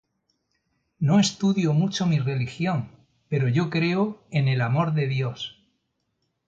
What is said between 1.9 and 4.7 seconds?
mi religión, pero yo creo en el